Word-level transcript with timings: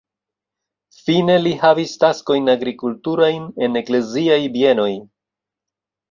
Fine 1.07 1.33
li 1.41 1.51
havis 1.63 1.91
taskojn 2.03 2.49
agrikulturajn 2.53 3.45
en 3.67 3.81
ekleziaj 3.83 4.39
bienoj. 4.57 4.89